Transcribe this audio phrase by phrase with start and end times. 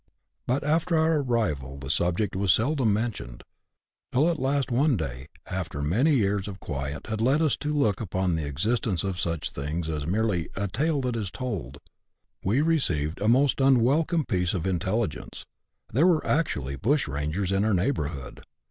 [0.47, 3.43] But after our arrival the subject was seldom mentioned,
[4.11, 8.01] till at last one day, after many years of quiet had led us to look
[8.01, 11.77] upon the existence of such things as merely "a tale that is told,"
[12.43, 15.45] we received a most unwelcome piece of intelligence—
[15.93, 18.41] there were actually bushrangers in our neigh» bourhood.